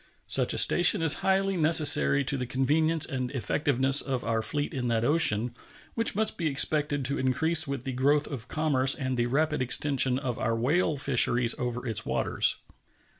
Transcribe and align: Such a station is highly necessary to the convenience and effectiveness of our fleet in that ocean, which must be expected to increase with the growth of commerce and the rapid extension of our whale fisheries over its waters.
Such 0.25 0.51
a 0.51 0.57
station 0.57 1.03
is 1.03 1.13
highly 1.21 1.55
necessary 1.57 2.23
to 2.23 2.35
the 2.35 2.47
convenience 2.47 3.05
and 3.05 3.29
effectiveness 3.29 4.01
of 4.01 4.23
our 4.23 4.41
fleet 4.41 4.73
in 4.73 4.87
that 4.87 5.05
ocean, 5.05 5.53
which 5.93 6.15
must 6.15 6.39
be 6.39 6.47
expected 6.47 7.05
to 7.05 7.19
increase 7.19 7.67
with 7.67 7.83
the 7.83 7.91
growth 7.93 8.25
of 8.25 8.47
commerce 8.47 8.95
and 8.95 9.15
the 9.15 9.27
rapid 9.27 9.61
extension 9.61 10.17
of 10.17 10.39
our 10.39 10.55
whale 10.55 10.97
fisheries 10.97 11.53
over 11.59 11.85
its 11.85 12.03
waters. 12.03 12.63